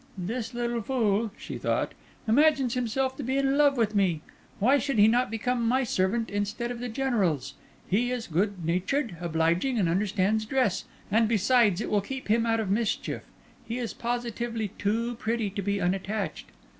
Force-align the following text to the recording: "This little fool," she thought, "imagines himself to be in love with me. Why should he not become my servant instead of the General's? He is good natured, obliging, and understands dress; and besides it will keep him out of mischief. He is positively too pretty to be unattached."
"This 0.17 0.55
little 0.55 0.81
fool," 0.81 1.29
she 1.37 1.59
thought, 1.59 1.91
"imagines 2.27 2.73
himself 2.73 3.15
to 3.17 3.23
be 3.23 3.37
in 3.37 3.55
love 3.55 3.77
with 3.77 3.93
me. 3.93 4.21
Why 4.57 4.79
should 4.79 4.97
he 4.97 5.07
not 5.07 5.29
become 5.29 5.63
my 5.67 5.83
servant 5.83 6.31
instead 6.31 6.71
of 6.71 6.79
the 6.79 6.89
General's? 6.89 7.53
He 7.87 8.09
is 8.11 8.25
good 8.25 8.65
natured, 8.65 9.15
obliging, 9.21 9.77
and 9.77 9.87
understands 9.87 10.45
dress; 10.45 10.85
and 11.11 11.27
besides 11.29 11.81
it 11.81 11.91
will 11.91 12.01
keep 12.01 12.29
him 12.29 12.47
out 12.47 12.59
of 12.59 12.71
mischief. 12.71 13.21
He 13.63 13.77
is 13.77 13.93
positively 13.93 14.69
too 14.79 15.13
pretty 15.19 15.51
to 15.51 15.61
be 15.61 15.79
unattached." 15.79 16.47